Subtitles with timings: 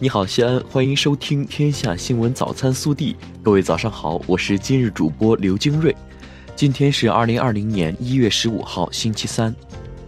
[0.00, 3.14] 你好，西安，欢迎收听《天下新闻早餐速递》。
[3.42, 5.92] 各位早上好，我是今日主播刘金瑞。
[6.54, 9.52] 今天是二零二零年一月十五号，星期三。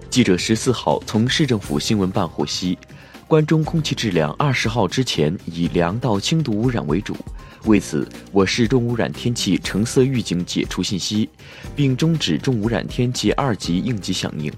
[0.09, 2.79] 记者十四号从市政府新闻办获悉，
[3.27, 7.17] 关中空气质量二十号之前以良到轻度污染为主。
[7.65, 11.29] 为此，我市重污染天气橙色预警解除信息，
[11.75, 14.53] 并终止重污染天气二级应急响应。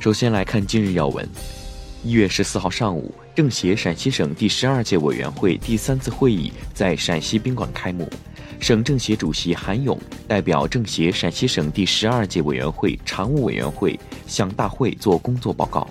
[0.00, 1.24] 首先来看今日要闻。
[2.04, 8.10] 一月十四号上午，政协陕西省第十二届委员会第三次会议在陕西宾馆开幕。
[8.58, 15.88] 省政协主席韩勇代表政协陕西省第十二届委员会常务委员会向大会作工作报告。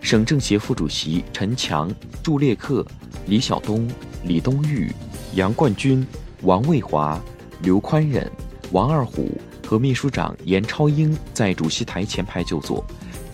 [0.00, 1.88] 省政协副主席陈强、
[2.20, 2.84] 祝列克、
[3.26, 3.88] 李晓东、
[4.24, 4.90] 李东玉、
[5.34, 6.04] 杨冠军、
[6.42, 7.20] 王卫华、
[7.62, 8.28] 刘宽忍、
[8.72, 12.84] 王二虎和秘书长严超英在主席台前排就座。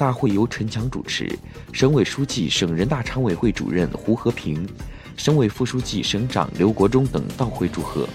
[0.01, 1.31] 大会由陈强主持，
[1.75, 4.67] 省委书记、省人大常委会主任胡和平、
[5.15, 8.09] 省委副书记、省长刘国中等到会祝贺。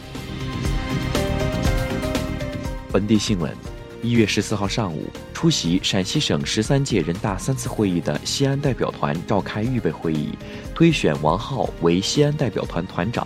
[2.92, 3.56] 本地新闻：
[4.02, 10.32] 一月十四号上午，出席陕西省十三届人大三次会议的西安代表团召开预备会议，
[10.74, 13.24] 推选王浩为西安代表团团长，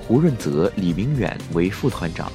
[0.00, 2.28] 胡润泽、李明远为副团长。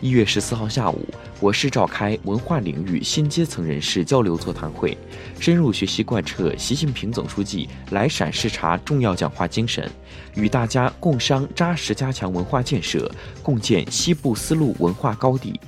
[0.00, 1.08] 一月十四号下午。
[1.40, 4.96] 我市召开文化领域新阶层人士交流座谈会，
[5.38, 9.90] 深入学习贯彻习近平总书记来陕视察重要讲话精神，
[10.34, 13.10] 与大家共商扎实加强文化建设，
[13.42, 15.58] 共建西部丝路文化高地。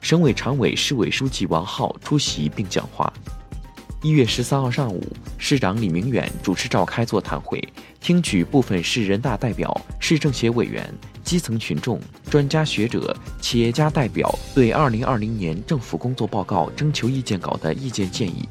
[0.00, 3.12] 省委常委、市委书记王浩出席并讲话。
[4.02, 5.00] 一月十三号上午，
[5.38, 7.62] 市长李明远主持召开座谈会，
[8.00, 10.92] 听取部分市人大代表、市政协委员。
[11.30, 18.48] 基层群众、专家学者、企业家代表对二零二零年政府工作报告征求意见稿的意见建议。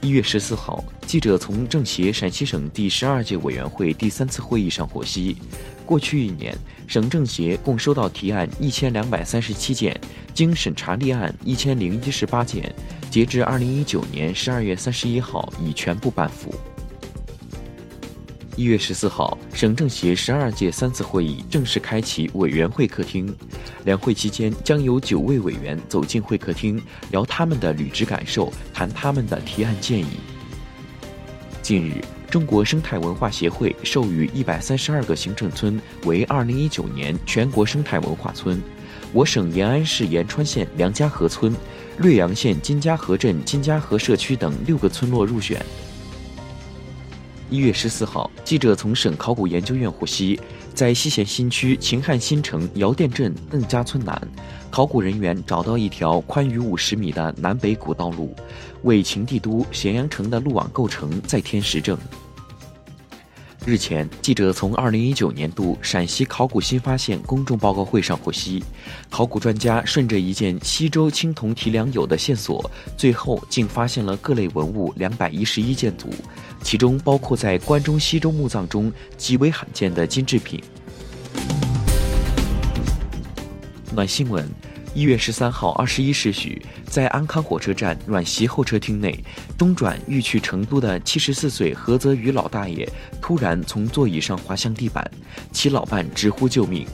[0.00, 5.36] 一月十四号，记者从政协陕西省第十二届委员会第三次会议上获悉，
[5.84, 6.56] 过去一年，
[6.86, 10.00] 省政协共收到提案一千两百三十七件，
[10.32, 12.72] 经审查立案一千零一十八件，
[13.10, 16.54] 截至二零一九年十二月三十一号，已全部办复。
[18.60, 23.34] 一月十四号，省政协十二届三次会议正式开启委员会客厅。
[23.86, 26.78] 两会期间，将有九位委员走进会客厅，
[27.10, 30.20] 聊他们的履职感受，谈他们的提案建议。
[31.62, 38.60] 近日，中国生态文化协会授予一百三十二个行政村为二零一九年全国生态文化村。
[39.14, 41.56] 我省延安市延川县梁家河村、
[41.96, 45.64] 略阳县金家河镇金家河社区等六个村落入选。
[47.50, 50.38] 一月十四号，记者从省考古研究院获悉，
[50.72, 54.16] 在西咸新区秦汉新城姚店镇邓家村南，
[54.70, 58.32] 考古人员找到一条宽于五十米的南北古道路，
[58.84, 61.98] 为秦帝都咸阳城的路网构成再添实证。
[63.66, 68.64] 日前，记者从二零一九年度陕西考古新发现公众报告会上获悉，
[69.10, 76.08] 考古专家顺着一件西周青铜提梁俑的线索，最后竟发现了各类文物两百一十一件组。
[76.62, 80.58] 其中包括在关中西周墓葬中极为罕见的金制品。
[83.94, 84.48] 暖新闻：
[84.92, 89.16] 一月十三号二十一时许，在安康火车站阮席候车厅内，
[89.56, 92.88] 东转欲去成都的七十四岁何泽宇老大爷
[93.20, 95.08] 突然从座椅上滑向地板，
[95.52, 96.84] 其老伴直呼救命。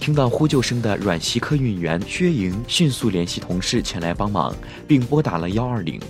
[0.00, 4.52] 听到呼救声的软席客运员薛莹迅速联系同事前来帮忙，
[4.88, 6.00] 并拨打了幺二零。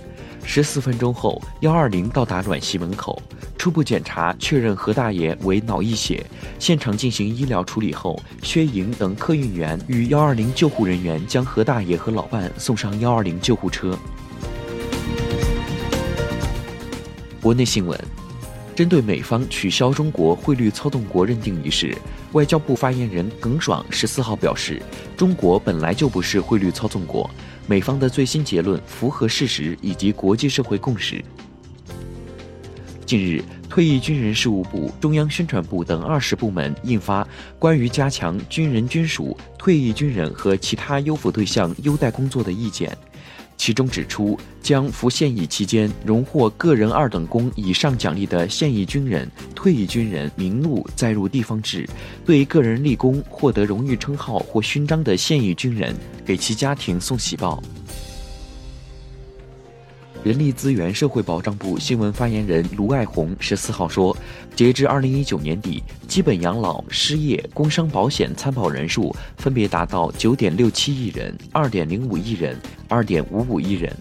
[0.45, 3.21] 十四分钟后，幺二零到达阮席门口，
[3.57, 6.25] 初步检查确认何大爷为脑溢血，
[6.59, 13.97] 现场进行医疗处理后，薛莹等客运员与幺二零救护人员将何大爷和老伴送上幺二零救护车。
[17.41, 17.99] 国内新闻。
[18.75, 21.97] 针对美方取消中国汇率操纵国认定一事，
[22.33, 24.81] 外交部发言人耿爽十四号表示，
[25.15, 27.29] 中国本来就不是汇率操纵国，
[27.65, 31.23] 美方的最新结论符合事实以及国际社会共识。
[33.05, 37.23] 近日，退役军人事务部、中央宣传部等二十部门印发
[37.59, 42.89] 《关于加强军人军属、退役军人和其他优抚对象优待工作的意见》。
[43.57, 51.85] 其中指出，将服现役期间荣获个人二等功以上奖励的现役军人、退役军人名录载入地方志；
[52.25, 57.61] 对个人立功获得荣誉称号或勋章的现役军人，给其家庭送喜报。
[60.25, 64.17] 人力资源社会保障部新闻发言人卢爱红十四号说，
[64.55, 73.95] 截至二零一九年底，基本养老、失业、工伤保险参保人数分别达到九点六七亿人、二点零五亿人、二点五五亿人。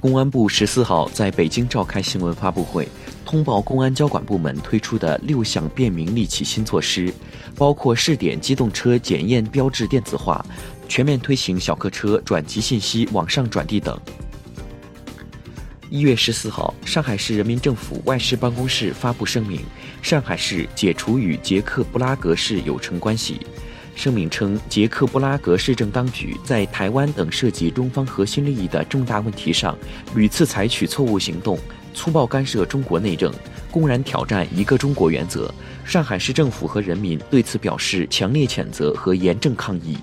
[0.00, 2.86] 公安部十四号在北京召开新闻发布会，
[3.24, 7.10] 通报公安交管部门推出的六项便民利企新措施，
[7.56, 10.44] 包括试点机动车检验标志电子化，
[10.86, 13.98] 全面推行小客车转籍信息网上转递等。
[15.90, 19.62] 一月十四号，上海市人民政府外事办公室发布声明，
[20.02, 23.40] 上海市解除与捷克布拉格市友城关系。
[23.94, 29.76] 声明称，捷克布拉格市政当局在台湾等涉及中方核心利益的重大问题上，
[30.14, 31.58] 屡次采取错误行动，
[31.94, 33.32] 粗暴干涉中国内政，
[33.70, 35.52] 公然挑战一个中国原则。
[35.86, 39.96] 上海市政府和人民对此表示强烈谴责和严正抗议。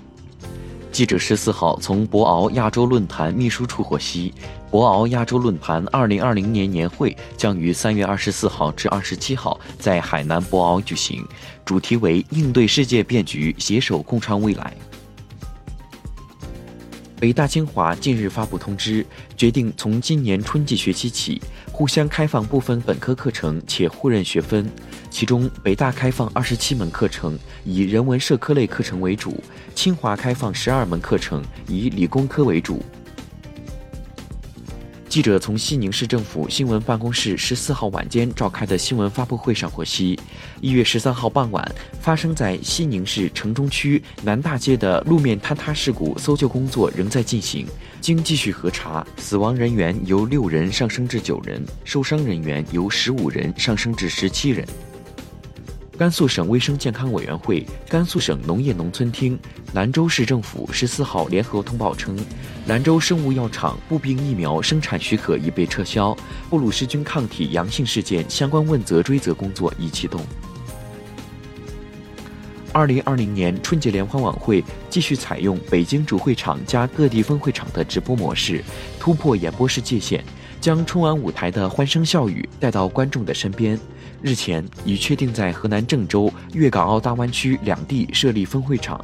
[0.96, 4.32] 记者十四号从博鳌亚洲论坛秘书处获悉，
[4.70, 11.22] 博鳌亚洲论坛二零二零年年会将于三月二十四号至二十七号在海南博鳌举行，
[11.66, 14.74] 主题为“应对世界变局，携手共创未来”。
[17.20, 19.04] 北大清华近日发布通知，
[19.36, 21.42] 决定从今年春季学期起，
[21.76, 24.66] 互相开放部分本科课程，且互认学分。
[25.10, 29.32] 其中，北大开放二十七门课程，以人文社科类课程为主；
[29.74, 32.82] 清华开放十二门课程，以理工科为主。
[35.16, 40.20] 记者从西宁市政府新闻办公室十四号晚间召开的新闻发布会上获悉，
[40.60, 47.66] 一月十三号傍晚发生在西宁市城中区南大街的路面坍塌事故搜救工作仍在进行，
[47.98, 54.68] 经继续核查，死亡人员由六人上升至九人，受伤人员由十五人上升至十七人。
[55.98, 59.38] 甘肃省卫生健康委员会、甘肃省农业农村厅、
[59.72, 62.14] 兰州市政府十四号联合通报称，
[62.66, 66.14] 兰州生物药厂步病疫苗生产许可已被撤销，
[66.50, 70.20] 布鲁氏菌抗体阳性事件相关问责追责工作已启动。
[72.72, 78.62] 二零二零年春节联欢晚会继续采用北京主会场加各地分会场的直播模式，
[79.00, 80.22] 突破演播室界限，
[80.60, 83.78] 将春晚舞台的欢声笑语带到观众的身边。
[84.22, 89.02] 日前已确定在河南郑州、粤港澳大湾区两地设立分会场。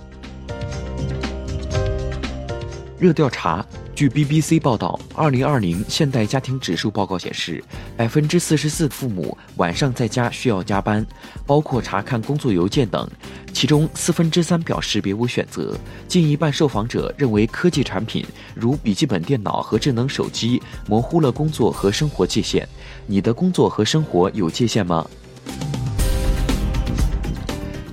[2.99, 3.65] 热调查。
[4.03, 7.63] 据 BBC 报道，二零二零现代家庭指数报告显示，
[7.97, 11.07] 百分之四十四父母晚上在家需要加班，
[11.47, 13.09] 包括查看工作邮件等。
[13.53, 15.79] 其中四分之三表示别无选择。
[16.09, 18.27] 近一半受访者认为科技产品
[18.57, 22.69] 如笔记本电脑和智能手机模糊了工作和生活界限。
[23.07, 25.09] 你的工作和生活有界限吗？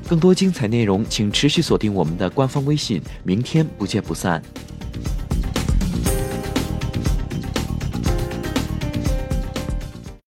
[0.07, 2.99] 更多精彩内容，请持续锁定我们的官方微信。
[3.21, 4.41] 明天不见不散。